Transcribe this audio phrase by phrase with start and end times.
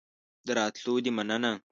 [0.45, 1.51] د راتلو دي مننه